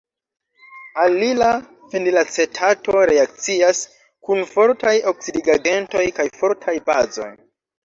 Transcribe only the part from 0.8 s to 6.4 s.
Alila fenilacetato reakcias kun fortaj oksidigagentoj kaj